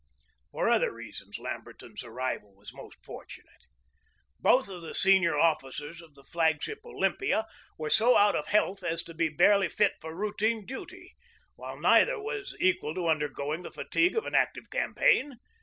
[0.51, 3.65] For other reasons Lamberton's arrival was most fortunate.
[4.39, 7.45] Both of the senior officers of the flag ship Olympia
[7.77, 11.13] were so out of health as to be barely fit for routine duty,
[11.53, 15.37] while neither was equal to undergoing the fatigue of an active campaign.